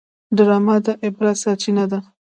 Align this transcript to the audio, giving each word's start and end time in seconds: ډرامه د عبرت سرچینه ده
ډرامه 0.35 0.75
د 0.85 0.87
عبرت 1.03 1.35
سرچینه 1.43 1.85
ده 1.91 1.99